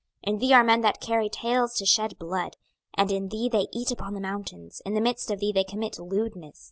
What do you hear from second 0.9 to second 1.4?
carry